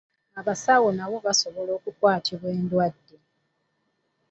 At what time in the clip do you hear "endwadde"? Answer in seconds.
2.57-3.15